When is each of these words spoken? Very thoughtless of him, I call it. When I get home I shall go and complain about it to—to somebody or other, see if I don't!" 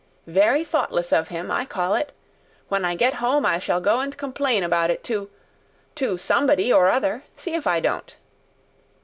Very 0.25 0.63
thoughtless 0.63 1.13
of 1.13 1.27
him, 1.27 1.51
I 1.51 1.63
call 1.63 1.93
it. 1.93 2.11
When 2.69 2.83
I 2.85 2.95
get 2.95 3.13
home 3.21 3.45
I 3.45 3.59
shall 3.59 3.79
go 3.79 3.99
and 3.99 4.17
complain 4.17 4.63
about 4.63 4.89
it 4.89 5.03
to—to 5.03 6.17
somebody 6.17 6.73
or 6.73 6.89
other, 6.89 7.23
see 7.35 7.53
if 7.53 7.67
I 7.67 7.79
don't!" 7.79 8.17